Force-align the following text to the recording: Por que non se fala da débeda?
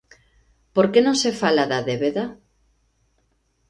Por 0.75 0.85
que 0.91 0.99
non 1.03 1.15
se 1.21 1.31
fala 1.41 1.63
da 1.71 1.79
débeda? 1.89 2.25